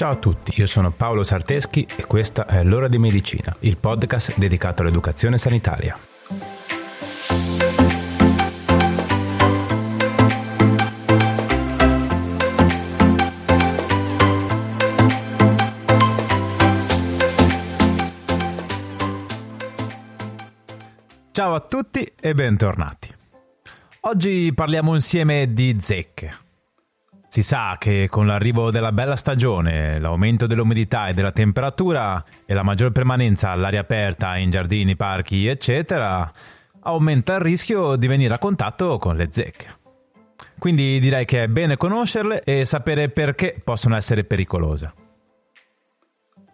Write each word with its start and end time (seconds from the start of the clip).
Ciao 0.00 0.12
a 0.12 0.16
tutti, 0.16 0.58
io 0.58 0.64
sono 0.64 0.90
Paolo 0.90 1.22
Sarteschi 1.22 1.86
e 1.98 2.06
questa 2.06 2.46
è 2.46 2.64
L'ora 2.64 2.88
di 2.88 2.96
medicina, 2.96 3.54
il 3.58 3.76
podcast 3.76 4.38
dedicato 4.38 4.80
all'educazione 4.80 5.36
sanitaria. 5.36 5.94
Ciao 21.30 21.54
a 21.54 21.60
tutti 21.60 22.10
e 22.18 22.32
bentornati. 22.32 23.14
Oggi 24.00 24.50
parliamo 24.54 24.94
insieme 24.94 25.52
di 25.52 25.76
zecche. 25.78 26.48
Si 27.30 27.44
sa 27.44 27.76
che 27.78 28.08
con 28.10 28.26
l'arrivo 28.26 28.72
della 28.72 28.90
bella 28.90 29.14
stagione, 29.14 30.00
l'aumento 30.00 30.48
dell'umidità 30.48 31.06
e 31.06 31.12
della 31.12 31.30
temperatura 31.30 32.24
e 32.44 32.52
la 32.54 32.64
maggior 32.64 32.90
permanenza 32.90 33.50
all'aria 33.50 33.82
aperta 33.82 34.36
in 34.36 34.50
giardini, 34.50 34.96
parchi, 34.96 35.46
eccetera, 35.46 36.28
aumenta 36.80 37.34
il 37.34 37.40
rischio 37.40 37.94
di 37.94 38.08
venire 38.08 38.34
a 38.34 38.38
contatto 38.38 38.98
con 38.98 39.14
le 39.14 39.28
zecche. 39.30 39.66
Quindi 40.58 40.98
direi 40.98 41.24
che 41.24 41.44
è 41.44 41.46
bene 41.46 41.76
conoscerle 41.76 42.42
e 42.42 42.64
sapere 42.64 43.10
perché 43.10 43.60
possono 43.62 43.94
essere 43.94 44.24
pericolose. 44.24 44.92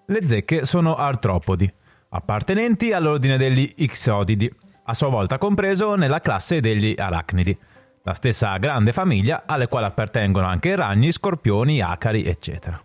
Le 0.05 0.23
zecche 0.23 0.67
sono 0.67 0.97
artropodi, 0.97 1.73
appartenenti 2.11 2.93
all'ordine 2.93 3.39
degli 3.39 3.73
Ixodidi, 3.77 4.53
a 4.85 4.93
sua 4.93 5.09
volta 5.09 5.39
compreso 5.39 5.95
nella 5.95 6.21
classe 6.21 6.61
degli 6.61 6.95
arachnidi 6.99 7.59
la 8.07 8.15
stessa 8.15 8.57
grande 8.59 8.93
famiglia 8.93 9.43
alle 9.47 9.67
quali 9.67 9.87
appartengono 9.87 10.47
anche 10.47 10.77
ragni, 10.77 11.11
scorpioni, 11.11 11.81
acari, 11.81 12.23
eccetera. 12.23 12.81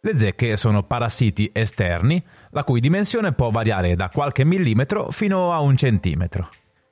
Le 0.00 0.16
zecche 0.16 0.56
sono 0.56 0.82
parassiti 0.82 1.50
esterni, 1.52 2.24
la 2.52 2.64
cui 2.64 2.80
dimensione 2.80 3.32
può 3.32 3.50
variare 3.50 3.94
da 3.94 4.08
qualche 4.08 4.44
millimetro 4.44 5.10
fino 5.10 5.52
a 5.52 5.60
un 5.60 5.76
centimetro, 5.76 6.48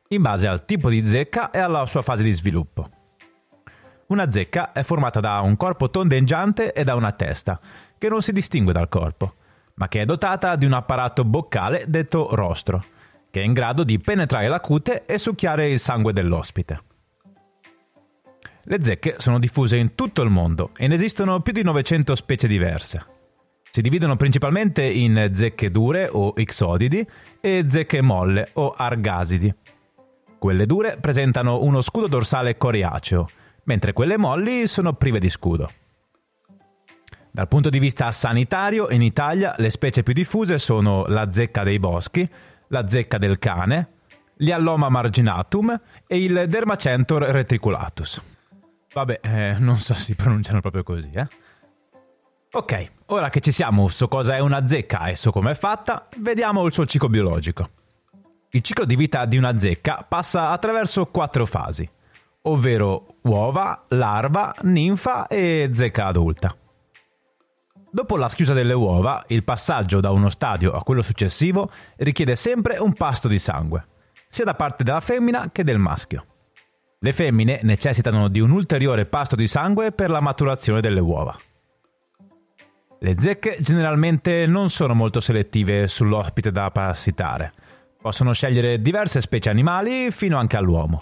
in 0.08 0.20
base 0.20 0.46
al 0.46 0.66
tipo 0.66 0.90
di 0.90 1.06
zecca 1.06 1.50
e 1.50 1.58
alla 1.58 1.86
sua 1.86 2.02
fase 2.02 2.22
di 2.22 2.32
sviluppo. 2.32 2.90
Una 4.08 4.30
zecca 4.30 4.72
è 4.72 4.82
formata 4.82 5.20
da 5.20 5.40
un 5.40 5.56
corpo 5.56 5.88
tondeggiante 5.88 6.74
e 6.74 6.84
da 6.84 6.94
una 6.96 7.12
testa, 7.12 7.58
che 7.96 8.10
non 8.10 8.20
si 8.20 8.32
distingue 8.32 8.74
dal 8.74 8.90
corpo, 8.90 9.36
ma 9.76 9.88
che 9.88 10.02
è 10.02 10.04
dotata 10.04 10.54
di 10.54 10.66
un 10.66 10.74
apparato 10.74 11.24
boccale 11.24 11.84
detto 11.88 12.34
rostro, 12.34 12.78
che 13.30 13.40
è 13.40 13.44
in 13.44 13.54
grado 13.54 13.84
di 13.84 13.98
penetrare 13.98 14.48
la 14.48 14.60
cute 14.60 15.06
e 15.06 15.16
succhiare 15.16 15.70
il 15.70 15.78
sangue 15.78 16.12
dell'ospite. 16.12 16.88
Le 18.64 18.82
zecche 18.82 19.16
sono 19.18 19.38
diffuse 19.38 19.76
in 19.76 19.94
tutto 19.94 20.22
il 20.22 20.30
mondo 20.30 20.70
e 20.76 20.86
ne 20.86 20.94
esistono 20.94 21.40
più 21.40 21.52
di 21.52 21.62
900 21.62 22.14
specie 22.14 22.46
diverse. 22.46 23.18
Si 23.62 23.80
dividono 23.80 24.16
principalmente 24.16 24.82
in 24.82 25.30
zecche 25.32 25.70
dure 25.70 26.08
o 26.10 26.34
ixodidi 26.36 27.06
e 27.40 27.64
zecche 27.68 28.00
molle 28.00 28.48
o 28.54 28.74
argasidi. 28.76 29.54
Quelle 30.38 30.66
dure 30.66 30.98
presentano 31.00 31.62
uno 31.62 31.80
scudo 31.80 32.08
dorsale 32.08 32.56
coriaceo, 32.56 33.26
mentre 33.64 33.92
quelle 33.92 34.16
molli 34.16 34.66
sono 34.66 34.94
prive 34.94 35.20
di 35.20 35.30
scudo. 35.30 35.68
Dal 37.30 37.46
punto 37.46 37.68
di 37.68 37.78
vista 37.78 38.08
sanitario, 38.08 38.90
in 38.90 39.02
Italia 39.02 39.54
le 39.58 39.70
specie 39.70 40.02
più 40.02 40.12
diffuse 40.12 40.58
sono 40.58 41.06
la 41.06 41.30
zecca 41.30 41.62
dei 41.62 41.78
boschi, 41.78 42.28
la 42.68 42.88
zecca 42.88 43.18
del 43.18 43.38
cane, 43.38 43.88
l'Ialloma 44.38 44.88
marginatum 44.88 45.80
e 46.06 46.24
il 46.24 46.46
Dermacentor 46.48 47.22
reticulatus. 47.22 48.38
Vabbè, 48.92 49.20
eh, 49.22 49.56
non 49.58 49.76
so 49.76 49.94
se 49.94 50.02
si 50.02 50.16
pronunciano 50.16 50.60
proprio 50.60 50.82
così, 50.82 51.10
eh. 51.12 51.26
Ok, 52.52 52.90
ora 53.06 53.30
che 53.30 53.38
ci 53.38 53.52
siamo 53.52 53.86
su 53.86 54.08
cosa 54.08 54.34
è 54.34 54.40
una 54.40 54.66
zecca 54.66 55.06
e 55.06 55.14
su 55.14 55.30
come 55.30 55.52
è 55.52 55.54
fatta, 55.54 56.08
vediamo 56.18 56.66
il 56.66 56.72
suo 56.72 56.84
ciclo 56.84 57.08
biologico. 57.08 57.70
Il 58.50 58.62
ciclo 58.62 58.84
di 58.84 58.96
vita 58.96 59.24
di 59.26 59.36
una 59.36 59.56
zecca 59.56 60.04
passa 60.08 60.50
attraverso 60.50 61.06
quattro 61.06 61.46
fasi, 61.46 61.88
ovvero 62.42 63.18
uova, 63.22 63.84
larva, 63.90 64.52
ninfa 64.62 65.28
e 65.28 65.70
zecca 65.72 66.06
adulta. 66.06 66.56
Dopo 67.92 68.16
la 68.16 68.28
schiusa 68.28 68.52
delle 68.52 68.72
uova, 68.72 69.22
il 69.28 69.44
passaggio 69.44 70.00
da 70.00 70.10
uno 70.10 70.28
stadio 70.28 70.72
a 70.72 70.82
quello 70.82 71.02
successivo 71.02 71.70
richiede 71.98 72.34
sempre 72.34 72.78
un 72.78 72.92
pasto 72.92 73.28
di 73.28 73.38
sangue, 73.38 73.86
sia 74.28 74.44
da 74.44 74.54
parte 74.54 74.82
della 74.82 75.00
femmina 75.00 75.50
che 75.52 75.62
del 75.62 75.78
maschio. 75.78 76.24
Le 77.02 77.12
femmine 77.12 77.60
necessitano 77.62 78.28
di 78.28 78.40
un 78.40 78.50
ulteriore 78.50 79.06
pasto 79.06 79.34
di 79.34 79.46
sangue 79.46 79.90
per 79.90 80.10
la 80.10 80.20
maturazione 80.20 80.82
delle 80.82 81.00
uova. 81.00 81.34
Le 82.98 83.14
zecche 83.18 83.56
generalmente 83.62 84.44
non 84.44 84.68
sono 84.68 84.92
molto 84.92 85.18
selettive 85.18 85.86
sull'ospite 85.86 86.50
da 86.50 86.70
parassitare. 86.70 87.52
Possono 87.98 88.34
scegliere 88.34 88.82
diverse 88.82 89.22
specie 89.22 89.48
animali 89.48 90.10
fino 90.10 90.36
anche 90.36 90.58
all'uomo. 90.58 90.98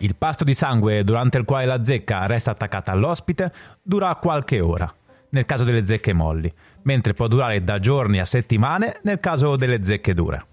Il 0.00 0.14
pasto 0.14 0.44
di 0.44 0.52
sangue 0.52 1.04
durante 1.04 1.38
il 1.38 1.46
quale 1.46 1.64
la 1.64 1.82
zecca 1.82 2.26
resta 2.26 2.50
attaccata 2.50 2.92
all'ospite 2.92 3.52
dura 3.82 4.14
qualche 4.16 4.60
ora, 4.60 4.94
nel 5.30 5.46
caso 5.46 5.64
delle 5.64 5.86
zecche 5.86 6.12
molli, 6.12 6.52
mentre 6.82 7.14
può 7.14 7.28
durare 7.28 7.64
da 7.64 7.78
giorni 7.78 8.20
a 8.20 8.26
settimane 8.26 9.00
nel 9.04 9.20
caso 9.20 9.56
delle 9.56 9.82
zecche 9.82 10.12
dure. 10.12 10.46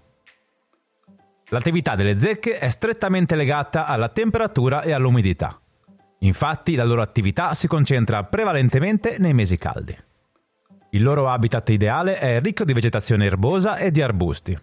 L'attività 1.50 1.94
delle 1.94 2.18
zecche 2.18 2.58
è 2.58 2.68
strettamente 2.68 3.34
legata 3.36 3.86
alla 3.86 4.08
temperatura 4.08 4.82
e 4.82 4.92
all'umidità. 4.92 5.58
Infatti 6.20 6.74
la 6.74 6.84
loro 6.84 7.02
attività 7.02 7.54
si 7.54 7.66
concentra 7.66 8.24
prevalentemente 8.24 9.16
nei 9.18 9.34
mesi 9.34 9.58
caldi. 9.58 9.94
Il 10.90 11.02
loro 11.02 11.28
habitat 11.28 11.68
ideale 11.70 12.18
è 12.18 12.40
ricco 12.40 12.64
di 12.64 12.72
vegetazione 12.72 13.26
erbosa 13.26 13.76
e 13.76 13.90
di 13.90 14.00
arbusti. 14.00 14.58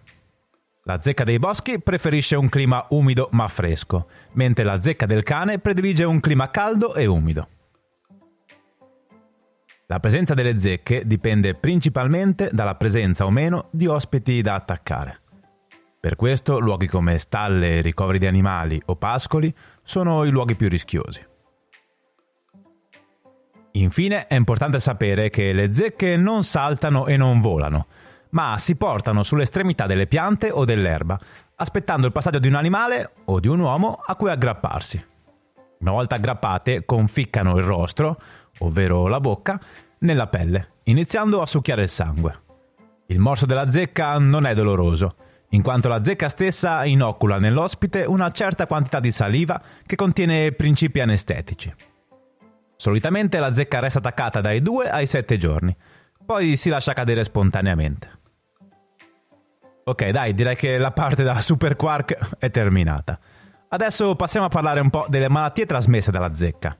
La 0.84 1.00
zecca 1.00 1.22
dei 1.22 1.38
boschi 1.38 1.78
preferisce 1.78 2.34
un 2.34 2.48
clima 2.48 2.84
umido 2.88 3.28
ma 3.32 3.46
fresco, 3.46 4.08
mentre 4.32 4.64
la 4.64 4.80
zecca 4.80 5.06
del 5.06 5.22
cane 5.22 5.60
predilige 5.60 6.02
un 6.02 6.18
clima 6.18 6.50
caldo 6.50 6.94
e 6.94 7.06
umido. 7.06 7.48
La 9.86 10.00
presenza 10.00 10.34
delle 10.34 10.58
zecche 10.58 11.06
dipende 11.06 11.54
principalmente 11.54 12.48
dalla 12.52 12.74
presenza 12.74 13.24
o 13.26 13.30
meno 13.30 13.68
di 13.70 13.86
ospiti 13.86 14.40
da 14.40 14.54
attaccare. 14.54 15.21
Per 16.02 16.16
questo 16.16 16.58
luoghi 16.58 16.88
come 16.88 17.16
stalle, 17.16 17.80
ricoveri 17.80 18.18
di 18.18 18.26
animali 18.26 18.82
o 18.86 18.96
pascoli 18.96 19.54
sono 19.84 20.24
i 20.24 20.30
luoghi 20.30 20.56
più 20.56 20.68
rischiosi. 20.68 21.24
Infine 23.74 24.26
è 24.26 24.34
importante 24.34 24.80
sapere 24.80 25.30
che 25.30 25.52
le 25.52 25.72
zecche 25.72 26.16
non 26.16 26.42
saltano 26.42 27.06
e 27.06 27.16
non 27.16 27.40
volano, 27.40 27.86
ma 28.30 28.58
si 28.58 28.74
portano 28.74 29.22
sull'estremità 29.22 29.86
delle 29.86 30.08
piante 30.08 30.50
o 30.50 30.64
dell'erba, 30.64 31.16
aspettando 31.54 32.06
il 32.08 32.12
passaggio 32.12 32.40
di 32.40 32.48
un 32.48 32.56
animale 32.56 33.12
o 33.26 33.38
di 33.38 33.46
un 33.46 33.60
uomo 33.60 34.02
a 34.04 34.16
cui 34.16 34.30
aggrapparsi. 34.30 35.06
Una 35.78 35.92
volta 35.92 36.16
aggrappate, 36.16 36.84
conficcano 36.84 37.56
il 37.58 37.64
rostro, 37.64 38.20
ovvero 38.58 39.06
la 39.06 39.20
bocca, 39.20 39.56
nella 39.98 40.26
pelle, 40.26 40.78
iniziando 40.82 41.40
a 41.40 41.46
succhiare 41.46 41.82
il 41.82 41.88
sangue. 41.88 42.40
Il 43.06 43.20
morso 43.20 43.46
della 43.46 43.70
zecca 43.70 44.18
non 44.18 44.46
è 44.46 44.54
doloroso, 44.54 45.14
in 45.52 45.62
quanto 45.62 45.88
la 45.88 46.02
zecca 46.02 46.28
stessa 46.28 46.84
inocula 46.84 47.38
nell'ospite 47.38 48.04
una 48.04 48.30
certa 48.30 48.66
quantità 48.66 49.00
di 49.00 49.10
saliva 49.10 49.60
che 49.84 49.96
contiene 49.96 50.52
principi 50.52 51.00
anestetici. 51.00 51.72
Solitamente 52.76 53.38
la 53.38 53.52
zecca 53.52 53.78
resta 53.78 53.98
attaccata 53.98 54.40
dai 54.40 54.60
2 54.60 54.90
ai 54.90 55.06
7 55.06 55.36
giorni, 55.36 55.76
poi 56.24 56.56
si 56.56 56.68
lascia 56.68 56.94
cadere 56.94 57.24
spontaneamente. 57.24 58.20
Ok, 59.84 60.08
dai, 60.10 60.34
direi 60.34 60.56
che 60.56 60.78
la 60.78 60.92
parte 60.92 61.22
da 61.22 61.40
Super 61.40 61.76
Quark 61.76 62.36
è 62.38 62.50
terminata. 62.50 63.18
Adesso 63.68 64.14
passiamo 64.16 64.46
a 64.46 64.48
parlare 64.48 64.80
un 64.80 64.90
po' 64.90 65.04
delle 65.08 65.28
malattie 65.28 65.66
trasmesse 65.66 66.10
dalla 66.10 66.34
zecca. 66.34 66.76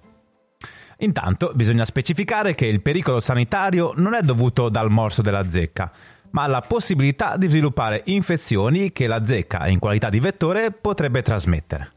Intanto 0.98 1.52
bisogna 1.54 1.84
specificare 1.84 2.54
che 2.54 2.66
il 2.66 2.80
pericolo 2.80 3.18
sanitario 3.18 3.92
non 3.96 4.14
è 4.14 4.20
dovuto 4.20 4.68
dal 4.68 4.90
morso 4.90 5.20
della 5.20 5.42
zecca, 5.42 5.90
ma 6.32 6.46
la 6.46 6.60
possibilità 6.60 7.36
di 7.36 7.48
sviluppare 7.48 8.02
infezioni 8.06 8.92
che 8.92 9.06
la 9.06 9.24
zecca 9.24 9.66
in 9.68 9.78
qualità 9.78 10.10
di 10.10 10.20
vettore 10.20 10.70
potrebbe 10.70 11.22
trasmettere. 11.22 11.92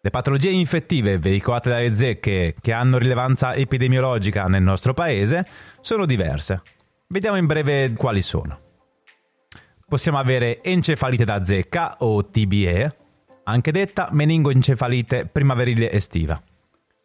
Le 0.00 0.10
patologie 0.10 0.50
infettive 0.50 1.18
veicolate 1.18 1.70
dalle 1.70 1.94
zecche 1.94 2.56
che 2.60 2.72
hanno 2.72 2.98
rilevanza 2.98 3.54
epidemiologica 3.54 4.46
nel 4.46 4.62
nostro 4.62 4.94
paese 4.94 5.44
sono 5.80 6.06
diverse. 6.06 6.62
Vediamo 7.06 7.36
in 7.36 7.46
breve 7.46 7.92
quali 7.94 8.20
sono. 8.20 8.58
Possiamo 9.86 10.18
avere 10.18 10.60
encefalite 10.62 11.24
da 11.24 11.44
zecca 11.44 11.96
o 11.98 12.26
TBE, 12.26 12.96
anche 13.44 13.70
detta 13.70 14.08
meningoencefalite 14.10 15.26
primaverile 15.26 15.92
estiva. 15.92 16.40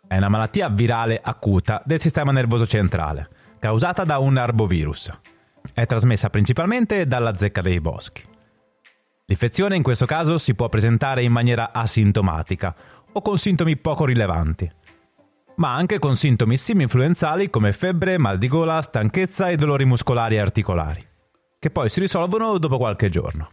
È 0.08 0.16
una 0.18 0.30
malattia 0.30 0.70
virale 0.70 1.20
acuta 1.22 1.84
del 1.86 2.00
sistema 2.00 2.32
nervoso 2.32 2.66
centrale, 2.66 3.30
causata 3.60 4.04
da 4.04 4.18
un 4.18 4.38
arbovirus. 4.38 5.12
È 5.74 5.86
trasmessa 5.86 6.30
principalmente 6.30 7.06
dalla 7.08 7.38
zecca 7.38 7.62
dei 7.62 7.80
boschi. 7.80 8.24
L'infezione 9.26 9.76
in 9.76 9.84
questo 9.84 10.06
caso 10.06 10.38
si 10.38 10.56
può 10.56 10.70
presentare 10.70 11.24
in 11.24 11.32
maniera 11.32 11.72
asintomatica 11.74 12.76
o 13.12 13.22
con 13.22 13.38
sintomi 13.38 13.76
poco 13.78 14.06
rilevanti. 14.06 14.70
ma 15.58 15.74
anche 15.74 16.00
con 16.00 16.16
sintomi 16.16 16.58
semi-influenzali 16.58 17.50
come 17.50 17.74
febbre, 17.74 18.18
mal 18.18 18.38
di 18.38 18.48
gola, 18.48 18.82
stanchezza 18.82 19.50
e 19.50 19.56
dolori 19.56 19.86
muscolari 19.86 20.36
e 20.36 20.40
articolari, 20.40 21.06
che 21.60 21.70
poi 21.70 21.90
si 21.90 22.00
risolvono 22.00 22.58
dopo 22.58 22.78
qualche 22.78 23.10
giorno. 23.10 23.50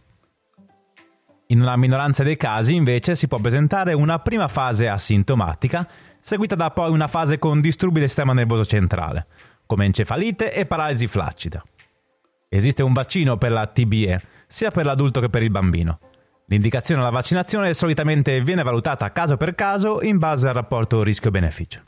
In 1.47 1.61
una 1.61 1.75
minoranza 1.75 2.23
dei 2.23 2.37
casi 2.37 2.73
invece 2.73 3.15
si 3.15 3.27
può 3.27 3.39
presentare 3.39 3.93
una 3.93 4.19
prima 4.19 4.47
fase 4.47 4.87
asintomatica, 4.87 5.87
seguita 6.19 6.55
da 6.55 6.71
poi 6.71 6.91
una 6.91 7.07
fase 7.07 7.37
con 7.37 7.61
disturbi 7.61 7.99
del 7.99 8.07
sistema 8.07 8.33
nervoso 8.33 8.65
centrale, 8.65 9.27
come 9.65 9.85
encefalite 9.85 10.53
e 10.53 10.65
paralisi 10.65 11.07
flaccida. 11.07 11.63
Esiste 12.55 12.83
un 12.83 12.93
vaccino 12.93 13.37
per 13.37 13.51
la 13.51 13.67
TBE, 13.67 14.17
sia 14.47 14.71
per 14.71 14.85
l'adulto 14.85 15.19
che 15.19 15.29
per 15.29 15.43
il 15.43 15.51
bambino. 15.51 15.99
L'indicazione 16.45 17.01
alla 17.01 17.09
vaccinazione 17.09 17.73
solitamente 17.73 18.41
viene 18.41 18.63
valutata 18.63 19.11
caso 19.11 19.35
per 19.35 19.55
caso 19.55 20.01
in 20.01 20.17
base 20.17 20.47
al 20.47 20.53
rapporto 20.53 21.03
rischio-beneficio. 21.03 21.81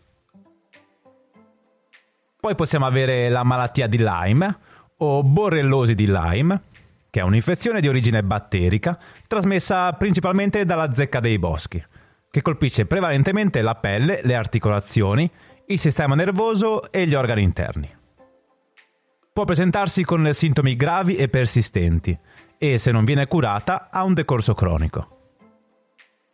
Poi 2.37 2.55
possiamo 2.55 2.85
avere 2.85 3.29
la 3.29 3.43
malattia 3.43 3.87
di 3.87 3.97
Lyme 3.97 4.57
o 4.97 5.23
borrellosi 5.23 5.95
di 5.95 6.05
Lyme, 6.05 6.63
che 7.09 7.21
è 7.21 7.23
un'infezione 7.23 7.79
di 7.79 7.87
origine 7.87 8.21
batterica 8.21 8.99
trasmessa 9.25 9.93
principalmente 9.93 10.65
dalla 10.65 10.93
zecca 10.93 11.21
dei 11.21 11.39
boschi, 11.39 11.81
che 12.29 12.41
colpisce 12.41 12.85
prevalentemente 12.85 13.61
la 13.61 13.75
pelle, 13.75 14.19
le 14.21 14.35
articolazioni, 14.35 15.31
il 15.67 15.79
sistema 15.79 16.13
nervoso 16.13 16.91
e 16.91 17.07
gli 17.07 17.13
organi 17.15 17.41
interni. 17.41 17.96
Può 19.37 19.45
presentarsi 19.45 20.03
con 20.03 20.27
sintomi 20.33 20.75
gravi 20.75 21.13
e 21.13 21.27
persistenti 21.27 22.17
e, 22.57 22.79
se 22.79 22.89
non 22.89 23.05
viene 23.05 23.27
curata, 23.27 23.89
ha 23.91 24.03
un 24.03 24.15
decorso 24.15 24.55
cronico. 24.55 25.35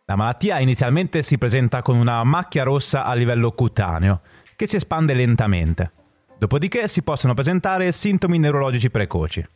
La 0.06 0.16
malattia 0.16 0.58
inizialmente 0.58 1.22
si 1.22 1.36
presenta 1.36 1.82
con 1.82 1.98
una 1.98 2.24
macchia 2.24 2.62
rossa 2.62 3.04
a 3.04 3.12
livello 3.12 3.52
cutaneo, 3.52 4.22
che 4.56 4.66
si 4.66 4.76
espande 4.76 5.12
lentamente. 5.12 5.92
Dopodiché 6.38 6.88
si 6.88 7.02
possono 7.02 7.34
presentare 7.34 7.92
sintomi 7.92 8.38
neurologici 8.38 8.88
precoci. 8.88 9.46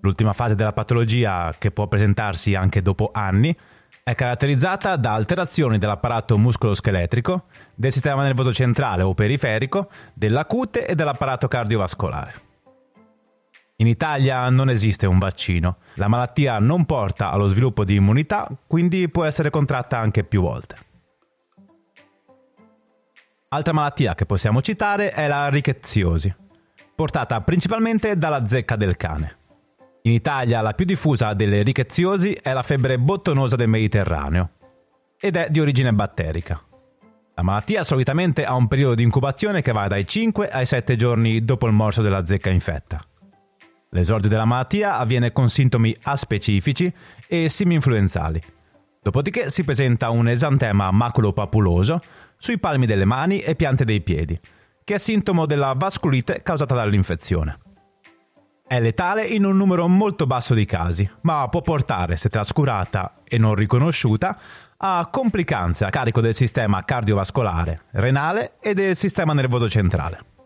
L'ultima 0.00 0.32
fase 0.32 0.54
della 0.54 0.72
patologia, 0.72 1.52
che 1.58 1.70
può 1.70 1.88
presentarsi 1.88 2.54
anche 2.54 2.80
dopo 2.80 3.10
anni, 3.12 3.54
è 4.02 4.14
caratterizzata 4.14 4.96
da 4.96 5.10
alterazioni 5.10 5.76
dell'apparato 5.76 6.38
muscoloscheletrico, 6.38 7.48
del 7.74 7.92
sistema 7.92 8.22
nervoso 8.22 8.54
centrale 8.54 9.02
o 9.02 9.12
periferico, 9.12 9.90
della 10.14 10.46
cute 10.46 10.86
e 10.86 10.94
dell'apparato 10.94 11.48
cardiovascolare. 11.48 12.46
In 13.80 13.86
Italia 13.86 14.48
non 14.50 14.70
esiste 14.70 15.06
un 15.06 15.18
vaccino, 15.18 15.76
la 15.94 16.08
malattia 16.08 16.58
non 16.58 16.84
porta 16.84 17.30
allo 17.30 17.46
sviluppo 17.46 17.84
di 17.84 17.94
immunità, 17.94 18.48
quindi 18.66 19.08
può 19.08 19.22
essere 19.22 19.50
contratta 19.50 19.96
anche 19.96 20.24
più 20.24 20.40
volte. 20.40 20.74
Altra 23.50 23.72
malattia 23.72 24.16
che 24.16 24.26
possiamo 24.26 24.62
citare 24.62 25.12
è 25.12 25.28
la 25.28 25.48
rickettsiosi, 25.48 26.34
portata 26.92 27.40
principalmente 27.42 28.18
dalla 28.18 28.48
zecca 28.48 28.74
del 28.74 28.96
cane. 28.96 29.36
In 30.02 30.12
Italia 30.12 30.60
la 30.60 30.72
più 30.72 30.84
diffusa 30.84 31.32
delle 31.34 31.62
rickettsiosi 31.62 32.32
è 32.32 32.52
la 32.52 32.64
febbre 32.64 32.98
bottonosa 32.98 33.54
del 33.54 33.68
Mediterraneo 33.68 34.50
ed 35.20 35.36
è 35.36 35.50
di 35.50 35.60
origine 35.60 35.92
batterica. 35.92 36.60
La 37.34 37.44
malattia 37.44 37.84
solitamente 37.84 38.44
ha 38.44 38.54
un 38.56 38.66
periodo 38.66 38.96
di 38.96 39.04
incubazione 39.04 39.62
che 39.62 39.70
va 39.70 39.86
dai 39.86 40.04
5 40.04 40.48
ai 40.48 40.66
7 40.66 40.96
giorni 40.96 41.44
dopo 41.44 41.68
il 41.68 41.72
morso 41.72 42.02
della 42.02 42.26
zecca 42.26 42.50
infetta. 42.50 43.00
L'esordio 43.90 44.28
della 44.28 44.44
malattia 44.44 44.98
avviene 44.98 45.32
con 45.32 45.48
sintomi 45.48 45.96
aspecifici 46.02 46.92
e 47.26 47.48
semi-influenzali. 47.48 48.40
Dopodiché 49.02 49.48
si 49.48 49.64
presenta 49.64 50.10
un 50.10 50.28
esantema 50.28 50.90
maculopapuloso 50.90 51.98
sui 52.36 52.58
palmi 52.58 52.84
delle 52.84 53.06
mani 53.06 53.40
e 53.40 53.54
piante 53.54 53.84
dei 53.84 54.02
piedi, 54.02 54.38
che 54.84 54.94
è 54.94 54.98
sintomo 54.98 55.46
della 55.46 55.74
vasculite 55.74 56.42
causata 56.42 56.74
dall'infezione. 56.74 57.58
È 58.66 58.78
letale 58.78 59.26
in 59.26 59.46
un 59.46 59.56
numero 59.56 59.88
molto 59.88 60.26
basso 60.26 60.52
di 60.52 60.66
casi, 60.66 61.08
ma 61.22 61.48
può 61.48 61.62
portare, 61.62 62.16
se 62.16 62.28
trascurata 62.28 63.22
e 63.24 63.38
non 63.38 63.54
riconosciuta, 63.54 64.38
a 64.76 65.08
complicanze 65.10 65.86
a 65.86 65.90
carico 65.90 66.20
del 66.20 66.34
sistema 66.34 66.84
cardiovascolare, 66.84 67.84
renale 67.92 68.56
e 68.60 68.74
del 68.74 68.94
sistema 68.94 69.32
nervoso 69.32 69.70
centrale. 69.70 70.36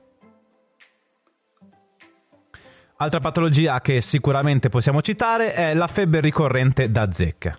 Altra 3.02 3.18
patologia 3.18 3.80
che 3.80 4.00
sicuramente 4.00 4.68
possiamo 4.68 5.02
citare 5.02 5.54
è 5.54 5.74
la 5.74 5.88
febbre 5.88 6.20
ricorrente 6.20 6.88
da 6.92 7.10
zecca, 7.10 7.58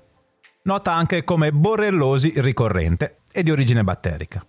nota 0.61 0.93
anche 0.93 1.25
come 1.25 1.51
borrellosi 1.51 2.31
ricorrente 2.37 3.17
e 3.29 3.43
di 3.43 3.51
origine 3.51 3.83
batterica. 3.83 4.41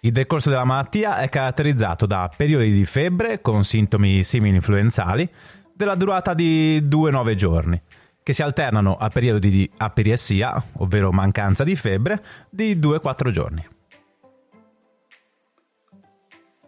Il 0.00 0.10
decorso 0.10 0.50
della 0.50 0.64
malattia 0.64 1.20
è 1.20 1.28
caratterizzato 1.28 2.06
da 2.06 2.28
periodi 2.36 2.72
di 2.72 2.84
febbre 2.86 3.40
con 3.40 3.62
sintomi 3.62 4.24
simili-influenzali 4.24 5.30
della 5.72 5.94
durata 5.94 6.34
di 6.34 6.80
2-9 6.80 7.34
giorni, 7.34 7.80
che 8.20 8.32
si 8.32 8.42
alternano 8.42 8.96
a 8.96 9.06
periodi 9.10 9.48
di 9.48 9.70
aperiessia, 9.76 10.60
ovvero 10.78 11.12
mancanza 11.12 11.62
di 11.62 11.76
febbre, 11.76 12.20
di 12.50 12.74
2-4 12.74 13.30
giorni. 13.30 13.64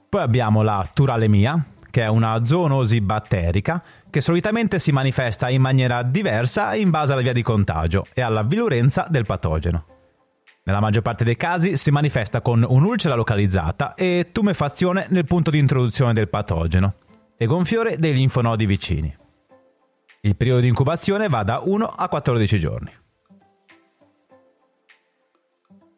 Poi 0.09 0.23
abbiamo 0.23 0.63
la 0.63 0.89
turalemia, 0.95 1.72
che 1.93 2.03
è 2.03 2.09
una 2.09 2.45
zoonosi 2.45 3.03
batterica 3.03 3.83
che 4.09 4.23
solitamente 4.23 4.79
si 4.79 4.91
manifesta 4.91 5.51
in 5.51 5.61
maniera 5.61 6.03
diversa 6.03 6.75
in 6.75 6.91
base 6.91 7.13
alla 7.13 7.21
via 7.21 7.35
di 7.35 7.43
contagio 7.43 8.03
e 8.15 8.23
alla 8.23 8.43
virulenza 8.43 9.07
del 9.09 9.25
patogeno. 9.25 9.85
Nella 10.65 10.81
maggior 10.81 11.03
parte 11.03 11.23
dei 11.23 11.37
casi 11.37 11.77
si 11.77 11.91
manifesta 11.91 12.41
con 12.41 12.65
un'ulcera 12.67 13.15
localizzata 13.15 13.95
e 13.95 14.31
tumefazione 14.33 15.07
nel 15.11 15.25
punto 15.25 15.51
di 15.51 15.59
introduzione 15.59 16.15
del 16.15 16.29
patogeno 16.29 16.95
e 17.37 17.45
gonfiore 17.47 17.99
dei 17.99 18.15
linfonodi 18.15 18.65
vicini. 18.65 19.15
Il 20.23 20.37
periodo 20.37 20.61
di 20.61 20.69
incubazione 20.69 21.29
va 21.29 21.43
da 21.43 21.61
1 21.63 21.85
a 21.85 22.09
14 22.09 22.59
giorni. 22.59 22.91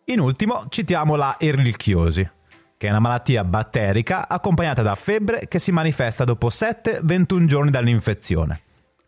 In 0.06 0.20
ultimo 0.20 0.66
citiamo 0.70 1.14
la 1.14 1.36
erlichiosi, 1.38 2.28
che 2.76 2.86
è 2.86 2.90
una 2.90 3.00
malattia 3.00 3.44
batterica 3.44 4.28
accompagnata 4.28 4.82
da 4.82 4.94
febbre 4.94 5.46
che 5.48 5.58
si 5.58 5.72
manifesta 5.72 6.24
dopo 6.24 6.48
7-21 6.48 7.44
giorni 7.46 7.70
dall'infezione, 7.70 8.58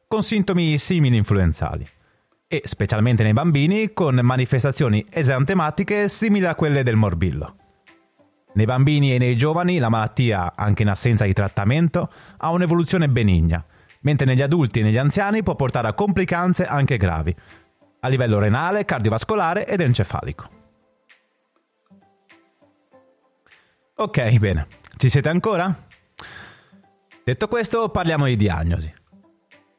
con 0.06 0.22
sintomi 0.22 0.78
simili 0.78 1.16
influenzali 1.16 1.84
e 2.48 2.62
specialmente 2.64 3.22
nei 3.22 3.32
bambini 3.32 3.92
con 3.92 4.18
manifestazioni 4.22 5.04
esantematiche 5.10 6.08
simili 6.08 6.46
a 6.46 6.54
quelle 6.54 6.82
del 6.82 6.96
morbillo. 6.96 7.56
Nei 8.54 8.66
bambini 8.66 9.14
e 9.14 9.18
nei 9.18 9.36
giovani 9.36 9.78
la 9.78 9.90
malattia, 9.90 10.52
anche 10.54 10.82
in 10.82 10.88
assenza 10.88 11.24
di 11.24 11.32
trattamento, 11.34 12.10
ha 12.38 12.50
un'evoluzione 12.50 13.08
benigna, 13.08 13.62
mentre 14.02 14.26
negli 14.26 14.40
adulti 14.40 14.80
e 14.80 14.82
negli 14.82 14.96
anziani 14.96 15.42
può 15.42 15.56
portare 15.56 15.88
a 15.88 15.92
complicanze 15.92 16.64
anche 16.64 16.96
gravi, 16.96 17.34
a 18.00 18.08
livello 18.08 18.38
renale, 18.38 18.84
cardiovascolare 18.84 19.66
ed 19.66 19.80
encefalico. 19.80 20.65
Ok, 23.98 24.36
bene. 24.36 24.66
Ci 24.98 25.08
siete 25.08 25.30
ancora? 25.30 25.74
Detto 27.24 27.48
questo, 27.48 27.88
parliamo 27.88 28.26
di 28.26 28.36
diagnosi. 28.36 28.92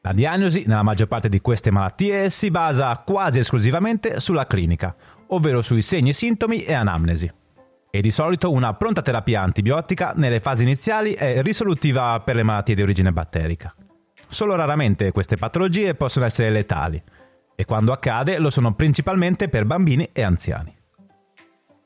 La 0.00 0.12
diagnosi, 0.12 0.64
nella 0.66 0.82
maggior 0.82 1.06
parte 1.06 1.28
di 1.28 1.40
queste 1.40 1.70
malattie, 1.70 2.28
si 2.28 2.50
basa 2.50 3.00
quasi 3.06 3.38
esclusivamente 3.38 4.18
sulla 4.18 4.48
clinica, 4.48 4.96
ovvero 5.28 5.62
sui 5.62 5.82
segni, 5.82 6.12
sintomi 6.12 6.64
e 6.64 6.72
anamnesi. 6.72 7.30
E 7.90 8.00
di 8.00 8.10
solito 8.10 8.50
una 8.50 8.74
pronta 8.74 9.02
terapia 9.02 9.40
antibiotica 9.42 10.12
nelle 10.16 10.40
fasi 10.40 10.64
iniziali 10.64 11.12
è 11.12 11.40
risolutiva 11.40 12.20
per 12.20 12.34
le 12.34 12.42
malattie 12.42 12.74
di 12.74 12.82
origine 12.82 13.12
batterica. 13.12 13.72
Solo 14.28 14.56
raramente 14.56 15.12
queste 15.12 15.36
patologie 15.36 15.94
possono 15.94 16.24
essere 16.24 16.50
letali 16.50 17.00
e 17.54 17.64
quando 17.64 17.92
accade 17.92 18.38
lo 18.38 18.50
sono 18.50 18.74
principalmente 18.74 19.48
per 19.48 19.64
bambini 19.64 20.10
e 20.12 20.22
anziani. 20.22 20.77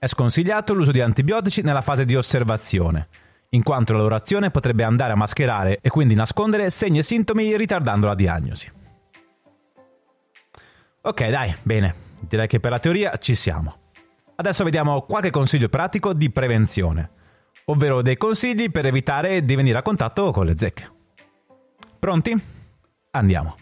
È 0.03 0.09
sconsigliato 0.09 0.75
l'uso 0.75 0.91
di 0.91 1.01
antibiotici 1.01 1.63
nella 1.63 1.81
fase 1.81 2.05
di 2.05 2.17
osservazione, 2.17 3.07
in 3.51 3.63
quanto 3.63 3.93
la 3.93 4.01
loro 4.01 4.17
azione 4.17 4.51
potrebbe 4.51 4.83
andare 4.83 5.13
a 5.13 5.17
mascherare 5.17 5.79
e 5.81 5.91
quindi 5.91 6.17
nascondere 6.17 6.71
segni 6.71 6.99
e 6.99 7.03
sintomi 7.05 7.57
ritardando 7.57 8.09
la 8.09 8.17
diagnosi. 8.17 8.69
Ok, 11.03 11.29
dai, 11.29 11.55
bene, 11.63 11.95
direi 12.19 12.49
che 12.49 12.59
per 12.59 12.73
la 12.73 12.81
teoria 12.81 13.17
ci 13.19 13.37
siamo. 13.37 13.77
Adesso 14.35 14.65
vediamo 14.65 15.03
qualche 15.03 15.31
consiglio 15.31 15.69
pratico 15.69 16.13
di 16.13 16.31
prevenzione, 16.31 17.11
ovvero 17.67 18.03
dei 18.03 18.17
consigli 18.17 18.73
per 18.73 18.87
evitare 18.87 19.45
di 19.45 19.55
venire 19.55 19.79
a 19.79 19.83
contatto 19.83 20.33
con 20.33 20.47
le 20.47 20.59
zecche. 20.59 20.91
Pronti? 22.01 22.35
Andiamo. 23.13 23.55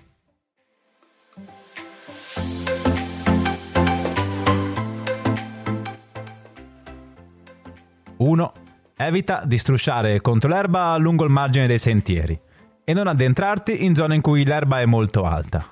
1. 8.20 8.52
Evita 8.98 9.42
di 9.46 9.56
strusciare 9.56 10.20
contro 10.20 10.50
l'erba 10.50 10.94
lungo 10.98 11.24
il 11.24 11.30
margine 11.30 11.66
dei 11.66 11.78
sentieri 11.78 12.38
e 12.84 12.92
non 12.92 13.06
addentrarti 13.06 13.82
in 13.84 13.94
zone 13.94 14.14
in 14.14 14.20
cui 14.20 14.44
l'erba 14.44 14.80
è 14.80 14.84
molto 14.84 15.24
alta. 15.24 15.64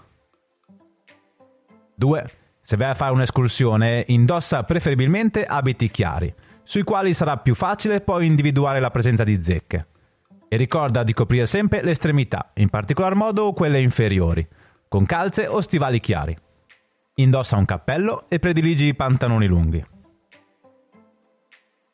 2. 1.94 2.24
Se 2.62 2.76
vai 2.76 2.90
a 2.90 2.94
fare 2.94 3.12
un'escursione, 3.12 4.04
indossa 4.08 4.62
preferibilmente 4.62 5.44
abiti 5.44 5.88
chiari, 5.88 6.32
sui 6.62 6.84
quali 6.84 7.12
sarà 7.12 7.36
più 7.36 7.54
facile 7.54 8.00
poi 8.00 8.26
individuare 8.26 8.80
la 8.80 8.90
presenza 8.90 9.24
di 9.24 9.42
zecche. 9.42 9.86
E 10.48 10.56
ricorda 10.56 11.02
di 11.02 11.12
coprire 11.12 11.44
sempre 11.44 11.82
le 11.82 11.90
estremità, 11.90 12.52
in 12.54 12.70
particolar 12.70 13.14
modo 13.14 13.52
quelle 13.52 13.80
inferiori, 13.80 14.46
con 14.88 15.04
calze 15.04 15.46
o 15.46 15.60
stivali 15.60 16.00
chiari. 16.00 16.34
Indossa 17.16 17.58
un 17.58 17.66
cappello 17.66 18.24
e 18.28 18.38
prediligi 18.38 18.94
pantaloni 18.94 19.46
lunghi. 19.46 19.84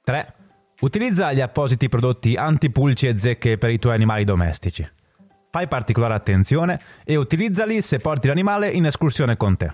3. 0.05 0.35
Utilizza 0.81 1.33
gli 1.33 1.41
appositi 1.41 1.89
prodotti 1.89 2.35
antipulci 2.35 3.07
e 3.07 3.19
zecche 3.19 3.59
per 3.59 3.71
i 3.71 3.79
tuoi 3.79 3.95
animali 3.95 4.25
domestici. 4.25 4.87
Fai 5.51 5.69
particolare 5.69 6.15
attenzione 6.15 6.79
e 7.05 7.17
utilizzali 7.17 7.81
se 7.81 7.99
porti 7.99 8.27
l'animale 8.27 8.69
in 8.69 8.87
escursione 8.87 9.37
con 9.37 9.57
te. 9.57 9.73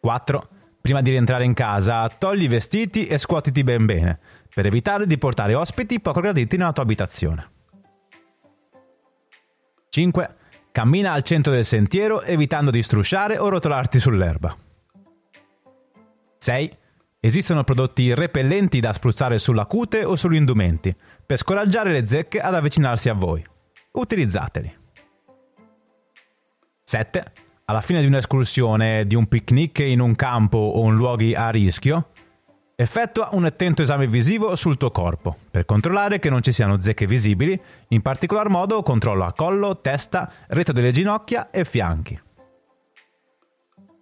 4. 0.00 0.48
Prima 0.82 1.00
di 1.00 1.08
rientrare 1.08 1.44
in 1.44 1.54
casa, 1.54 2.06
togli 2.08 2.42
i 2.42 2.48
vestiti 2.48 3.06
e 3.06 3.16
scuotiti 3.16 3.64
ben 3.64 3.86
bene, 3.86 4.18
per 4.54 4.66
evitare 4.66 5.06
di 5.06 5.16
portare 5.16 5.54
ospiti 5.54 5.98
poco 5.98 6.20
graditi 6.20 6.58
nella 6.58 6.74
tua 6.74 6.82
abitazione. 6.82 7.50
5. 9.88 10.34
Cammina 10.72 11.12
al 11.12 11.22
centro 11.22 11.52
del 11.52 11.64
sentiero 11.64 12.20
evitando 12.20 12.70
di 12.70 12.82
strusciare 12.82 13.38
o 13.38 13.48
rotolarti 13.48 13.98
sull'erba. 13.98 14.54
6. 16.36 16.76
Esistono 17.24 17.64
prodotti 17.64 18.12
repellenti 18.12 18.80
da 18.80 18.92
spruzzare 18.92 19.38
sulla 19.38 19.64
cute 19.64 20.04
o 20.04 20.14
sugli 20.14 20.34
indumenti, 20.34 20.94
per 21.24 21.38
scoraggiare 21.38 21.90
le 21.90 22.06
zecche 22.06 22.38
ad 22.38 22.54
avvicinarsi 22.54 23.08
a 23.08 23.14
voi. 23.14 23.42
Utilizzateli. 23.92 24.76
7. 26.82 27.24
Alla 27.64 27.80
fine 27.80 28.02
di 28.02 28.06
un'escursione, 28.08 29.06
di 29.06 29.14
un 29.14 29.26
picnic 29.26 29.78
in 29.78 30.00
un 30.00 30.14
campo 30.14 30.58
o 30.58 30.86
in 30.86 30.96
luoghi 30.96 31.34
a 31.34 31.48
rischio, 31.48 32.10
effettua 32.76 33.30
un 33.32 33.46
attento 33.46 33.80
esame 33.80 34.06
visivo 34.06 34.54
sul 34.54 34.76
tuo 34.76 34.90
corpo 34.90 35.34
per 35.50 35.64
controllare 35.64 36.18
che 36.18 36.28
non 36.28 36.42
ci 36.42 36.52
siano 36.52 36.78
zecche 36.78 37.06
visibili, 37.06 37.58
in 37.88 38.02
particolar 38.02 38.50
modo 38.50 38.82
controlla 38.82 39.32
collo, 39.32 39.80
testa, 39.80 40.30
retro 40.48 40.74
delle 40.74 40.92
ginocchia 40.92 41.50
e 41.50 41.64
fianchi. 41.64 42.20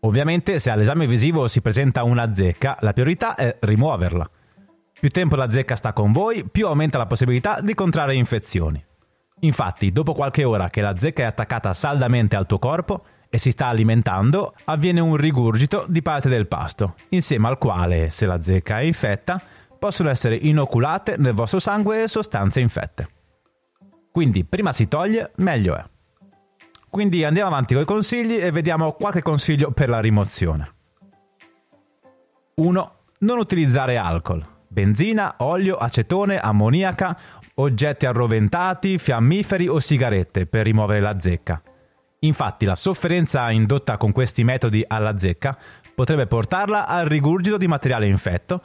Ovviamente 0.04 0.58
se 0.58 0.70
all'esame 0.70 1.06
visivo 1.06 1.46
si 1.46 1.60
presenta 1.60 2.02
una 2.02 2.34
zecca, 2.34 2.76
la 2.80 2.92
priorità 2.92 3.36
è 3.36 3.56
rimuoverla. 3.60 4.28
Più 4.98 5.08
tempo 5.10 5.36
la 5.36 5.48
zecca 5.48 5.76
sta 5.76 5.92
con 5.92 6.10
voi, 6.10 6.44
più 6.44 6.66
aumenta 6.66 6.98
la 6.98 7.06
possibilità 7.06 7.60
di 7.60 7.72
contrarre 7.74 8.16
infezioni. 8.16 8.84
Infatti, 9.40 9.92
dopo 9.92 10.12
qualche 10.12 10.42
ora 10.42 10.68
che 10.70 10.80
la 10.80 10.96
zecca 10.96 11.22
è 11.22 11.26
attaccata 11.26 11.72
saldamente 11.72 12.34
al 12.34 12.46
tuo 12.46 12.58
corpo 12.58 13.04
e 13.30 13.38
si 13.38 13.52
sta 13.52 13.68
alimentando, 13.68 14.54
avviene 14.64 14.98
un 14.98 15.16
rigurgito 15.16 15.86
di 15.88 16.02
parte 16.02 16.28
del 16.28 16.48
pasto, 16.48 16.94
insieme 17.10 17.46
al 17.46 17.58
quale, 17.58 18.10
se 18.10 18.26
la 18.26 18.40
zecca 18.42 18.80
è 18.80 18.82
infetta, 18.82 19.40
possono 19.78 20.10
essere 20.10 20.34
inoculate 20.34 21.16
nel 21.16 21.32
vostro 21.32 21.60
sangue 21.60 22.08
sostanze 22.08 22.58
infette. 22.58 23.06
Quindi 24.10 24.44
prima 24.44 24.72
si 24.72 24.88
toglie, 24.88 25.30
meglio 25.36 25.76
è. 25.76 25.84
Quindi 26.92 27.24
andiamo 27.24 27.48
avanti 27.48 27.72
con 27.72 27.84
i 27.84 27.86
consigli 27.86 28.36
e 28.36 28.50
vediamo 28.50 28.92
qualche 28.92 29.22
consiglio 29.22 29.70
per 29.70 29.88
la 29.88 29.98
rimozione. 29.98 30.74
1. 32.56 32.92
Non 33.20 33.38
utilizzare 33.38 33.96
alcol. 33.96 34.46
Benzina, 34.68 35.36
olio, 35.38 35.78
acetone, 35.78 36.38
ammoniaca, 36.38 37.16
oggetti 37.54 38.04
arroventati, 38.04 38.98
fiammiferi 38.98 39.68
o 39.68 39.78
sigarette 39.78 40.44
per 40.44 40.66
rimuovere 40.66 41.00
la 41.00 41.18
zecca. 41.18 41.62
Infatti 42.18 42.66
la 42.66 42.76
sofferenza 42.76 43.50
indotta 43.50 43.96
con 43.96 44.12
questi 44.12 44.44
metodi 44.44 44.84
alla 44.86 45.16
zecca 45.16 45.56
potrebbe 45.94 46.26
portarla 46.26 46.86
al 46.86 47.06
rigurgito 47.06 47.56
di 47.56 47.68
materiale 47.68 48.06
infetto 48.06 48.60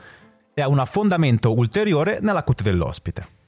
e 0.53 0.61
a 0.61 0.67
un 0.67 0.79
affondamento 0.79 1.53
ulteriore 1.53 2.19
nella 2.19 2.43
cute 2.43 2.63
dell'ospite. 2.63 3.46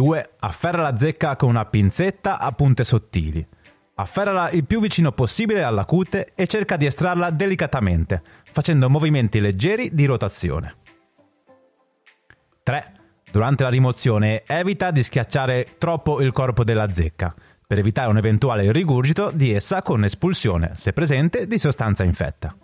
2. 0.00 0.30
Afferra 0.38 0.80
la 0.80 0.96
zecca 0.96 1.36
con 1.36 1.50
una 1.50 1.66
pinzetta 1.66 2.38
a 2.38 2.50
punte 2.52 2.84
sottili. 2.84 3.46
Afferrala 3.96 4.48
il 4.50 4.64
più 4.64 4.80
vicino 4.80 5.12
possibile 5.12 5.62
alla 5.62 5.84
cute 5.84 6.32
e 6.34 6.46
cerca 6.46 6.78
di 6.78 6.86
estrarla 6.86 7.28
delicatamente, 7.28 8.22
facendo 8.44 8.88
movimenti 8.88 9.40
leggeri 9.40 9.94
di 9.94 10.06
rotazione. 10.06 10.76
3. 12.62 12.92
Durante 13.30 13.62
la 13.62 13.68
rimozione 13.68 14.42
evita 14.46 14.90
di 14.90 15.02
schiacciare 15.02 15.66
troppo 15.76 16.22
il 16.22 16.32
corpo 16.32 16.64
della 16.64 16.88
zecca, 16.88 17.34
per 17.66 17.78
evitare 17.78 18.10
un 18.10 18.16
eventuale 18.16 18.72
rigurgito 18.72 19.30
di 19.30 19.52
essa 19.52 19.82
con 19.82 20.02
espulsione, 20.04 20.70
se 20.76 20.94
presente, 20.94 21.46
di 21.46 21.58
sostanza 21.58 22.04
infetta. 22.04 22.56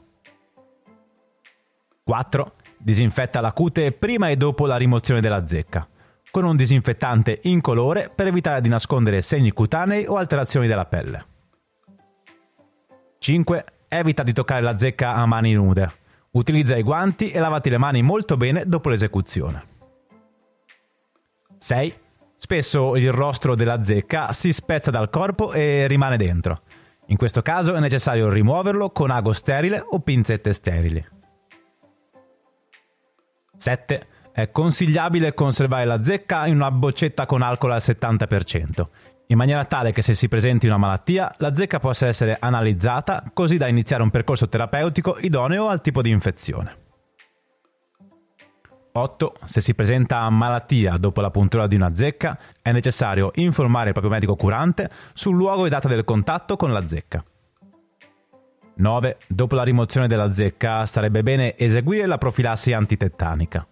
4. 2.03 2.53
Disinfetta 2.79 3.43
la 3.43 3.53
cute 3.53 3.93
prima 3.93 4.29
e 4.31 4.37
dopo 4.37 4.65
la 4.65 4.79
rimozione 4.79 5.21
della 5.21 5.47
zecca 5.47 5.87
con 6.31 6.45
un 6.45 6.57
disinfettante 6.57 7.41
incolore 7.45 8.11
per 8.15 8.27
evitare 8.27 8.61
di 8.61 8.69
nascondere 8.69 9.23
segni 9.23 9.53
cutanei 9.53 10.07
o 10.07 10.17
alterazioni 10.17 10.67
della 10.67 10.85
pelle. 10.85 11.27
5. 13.19 13.65
Evita 13.89 14.23
di 14.23 14.33
toccare 14.33 14.63
la 14.63 14.77
zecca 14.79 15.15
a 15.15 15.27
mani 15.27 15.53
nude. 15.53 15.89
Utilizza 16.33 16.77
i 16.77 16.83
guanti 16.83 17.31
e 17.31 17.39
lavati 17.39 17.71
le 17.71 17.79
mani 17.79 18.03
molto 18.03 18.37
bene 18.37 18.65
dopo 18.67 18.89
l'esecuzione. 18.89 19.63
6. 21.59 21.95
Spesso 22.37 22.97
il 22.97 23.11
rostro 23.11 23.55
della 23.55 23.83
zecca 23.83 24.33
si 24.33 24.53
spezza 24.53 24.91
dal 24.91 25.09
corpo 25.09 25.53
e 25.53 25.87
rimane 25.87 26.17
dentro. 26.17 26.61
In 27.07 27.17
questo 27.17 27.41
caso 27.41 27.75
è 27.75 27.81
necessario 27.81 28.29
rimuoverlo 28.29 28.91
con 28.91 29.11
ago 29.11 29.33
sterile 29.33 29.83
o 29.89 30.01
pinzette 30.01 30.53
sterili. 30.53 31.05
7. 33.57 34.07
È 34.37 34.51
consigliabile 34.51 35.33
conservare 35.33 35.87
la 35.87 36.03
zecca 36.03 36.47
in 36.47 36.57
una 36.57 36.71
boccetta 36.71 37.25
con 37.25 37.41
alcol 37.41 37.73
al 37.73 37.81
70%, 37.83 38.87
in 39.29 39.37
maniera 39.39 39.65
tale 39.65 39.93
che 39.93 40.03
se 40.03 40.13
si 40.13 40.29
presenti 40.29 40.67
una 40.67 40.77
malattia, 40.77 41.35
la 41.39 41.55
zecca 41.55 41.79
possa 41.79 42.07
essere 42.07 42.37
analizzata 42.39 43.25
così 43.33 43.57
da 43.57 43.67
iniziare 43.67 44.03
un 44.03 44.11
percorso 44.11 44.47
terapeutico 44.47 45.17
idoneo 45.21 45.69
al 45.69 45.81
tipo 45.81 46.03
di 46.03 46.11
infezione. 46.11 46.77
8. 48.93 49.37
Se 49.45 49.63
si 49.63 49.75
presenta 49.75 50.29
malattia 50.29 50.99
dopo 50.99 51.23
la 51.23 51.31
puntura 51.31 51.67
di 51.67 51.77
una 51.77 51.95
zecca, 51.95 52.39
è 52.61 52.73
necessario 52.73 53.31
informare 53.37 53.87
il 53.87 53.93
proprio 53.93 54.13
medico 54.13 54.37
curante 54.37 54.91
sul 55.15 55.35
luogo 55.35 55.65
e 55.65 55.71
data 55.71 55.89
del 55.89 56.05
contatto 56.05 56.57
con 56.57 56.75
la 56.75 56.83
zecca. 56.83 57.25
9. 58.75 59.17
Dopo 59.29 59.55
la 59.55 59.63
rimozione 59.63 60.09
della 60.09 60.31
zecca 60.31 60.85
sarebbe 60.85 61.23
bene 61.23 61.57
eseguire 61.57 62.05
la 62.05 62.19
profilassi 62.19 62.75
antitettanica. 62.75 63.67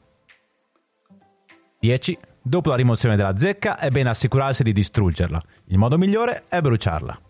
10. 1.84 2.16
Dopo 2.40 2.70
la 2.70 2.76
rimozione 2.76 3.14
della 3.14 3.36
zecca 3.36 3.76
è 3.76 3.90
bene 3.90 4.08
assicurarsi 4.08 4.62
di 4.62 4.72
distruggerla. 4.72 5.42
Il 5.66 5.76
modo 5.76 5.98
migliore 5.98 6.44
è 6.48 6.62
bruciarla. 6.62 7.20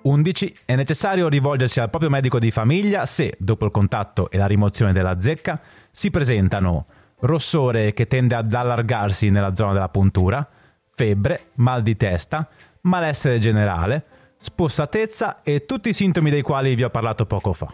11. 0.00 0.54
È 0.64 0.74
necessario 0.74 1.28
rivolgersi 1.28 1.78
al 1.78 1.90
proprio 1.90 2.08
medico 2.08 2.38
di 2.38 2.50
famiglia 2.50 3.04
se, 3.04 3.36
dopo 3.38 3.66
il 3.66 3.70
contatto 3.70 4.30
e 4.30 4.38
la 4.38 4.46
rimozione 4.46 4.94
della 4.94 5.20
zecca, 5.20 5.60
si 5.90 6.08
presentano 6.08 6.86
rossore 7.20 7.92
che 7.92 8.06
tende 8.06 8.34
ad 8.34 8.54
allargarsi 8.54 9.28
nella 9.28 9.54
zona 9.54 9.74
della 9.74 9.90
puntura, 9.90 10.48
febbre, 10.94 11.38
mal 11.56 11.82
di 11.82 11.96
testa, 11.96 12.48
malessere 12.82 13.38
generale, 13.38 14.04
spossatezza 14.38 15.42
e 15.42 15.66
tutti 15.66 15.90
i 15.90 15.92
sintomi 15.92 16.30
dei 16.30 16.42
quali 16.42 16.74
vi 16.74 16.84
ho 16.84 16.90
parlato 16.90 17.26
poco 17.26 17.52
fa. 17.52 17.70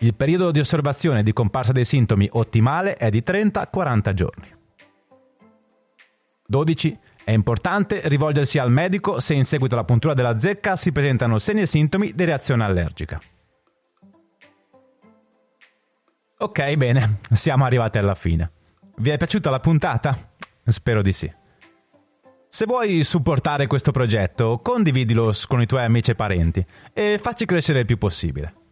Il 0.00 0.14
periodo 0.14 0.50
di 0.50 0.60
osservazione 0.60 1.22
di 1.22 1.32
comparsa 1.32 1.72
dei 1.72 1.86
sintomi 1.86 2.28
ottimale 2.30 2.96
è 2.96 3.08
di 3.08 3.22
30-40 3.26 4.12
giorni. 4.12 4.54
12. 6.46 6.98
È 7.24 7.32
importante 7.32 8.02
rivolgersi 8.04 8.58
al 8.58 8.70
medico 8.70 9.20
se 9.20 9.34
in 9.34 9.44
seguito 9.44 9.74
alla 9.74 9.84
puntura 9.84 10.12
della 10.12 10.38
zecca 10.38 10.76
si 10.76 10.92
presentano 10.92 11.38
segni 11.38 11.62
e 11.62 11.66
sintomi 11.66 12.12
di 12.14 12.24
reazione 12.24 12.62
allergica. 12.64 13.18
Ok, 16.38 16.74
bene, 16.74 17.20
siamo 17.32 17.64
arrivati 17.64 17.96
alla 17.96 18.14
fine. 18.14 18.50
Vi 18.98 19.10
è 19.10 19.16
piaciuta 19.16 19.48
la 19.48 19.60
puntata? 19.60 20.34
Spero 20.66 21.00
di 21.00 21.12
sì. 21.12 21.32
Se 22.48 22.64
vuoi 22.66 23.02
supportare 23.02 23.66
questo 23.66 23.92
progetto, 23.92 24.60
condividilo 24.62 25.32
con 25.48 25.62
i 25.62 25.66
tuoi 25.66 25.84
amici 25.84 26.10
e 26.10 26.14
parenti 26.14 26.64
e 26.92 27.18
facci 27.20 27.46
crescere 27.46 27.80
il 27.80 27.86
più 27.86 27.96
possibile. 27.96 28.65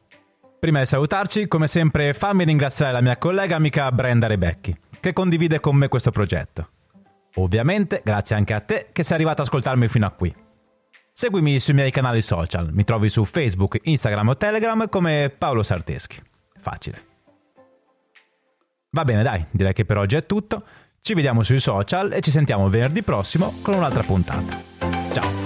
Prima 0.64 0.78
di 0.78 0.86
salutarci, 0.86 1.46
come 1.46 1.66
sempre, 1.66 2.14
fammi 2.14 2.42
ringraziare 2.42 2.90
la 2.90 3.02
mia 3.02 3.18
collega 3.18 3.54
amica 3.54 3.92
Brenda 3.92 4.26
Rebecchi, 4.26 4.74
che 4.98 5.12
condivide 5.12 5.60
con 5.60 5.76
me 5.76 5.88
questo 5.88 6.10
progetto. 6.10 6.68
Ovviamente, 7.34 8.00
grazie 8.02 8.34
anche 8.34 8.54
a 8.54 8.60
te 8.60 8.88
che 8.90 9.02
sei 9.02 9.16
arrivato 9.16 9.42
ad 9.42 9.48
ascoltarmi 9.48 9.88
fino 9.88 10.06
a 10.06 10.10
qui. 10.12 10.34
Seguimi 11.12 11.60
sui 11.60 11.74
miei 11.74 11.90
canali 11.90 12.22
social, 12.22 12.72
mi 12.72 12.82
trovi 12.84 13.10
su 13.10 13.26
Facebook, 13.26 13.78
Instagram 13.82 14.28
o 14.28 14.36
Telegram 14.38 14.88
come 14.88 15.28
Paolo 15.36 15.62
Sarteschi. 15.62 16.22
Facile. 16.58 16.96
Va 18.88 19.04
bene, 19.04 19.22
dai, 19.22 19.44
direi 19.50 19.74
che 19.74 19.84
per 19.84 19.98
oggi 19.98 20.16
è 20.16 20.24
tutto. 20.24 20.64
Ci 21.02 21.12
vediamo 21.12 21.42
sui 21.42 21.60
social 21.60 22.10
e 22.10 22.22
ci 22.22 22.30
sentiamo 22.30 22.70
venerdì 22.70 23.02
prossimo 23.02 23.52
con 23.62 23.74
un'altra 23.74 24.02
puntata. 24.02 24.56
Ciao! 25.12 25.43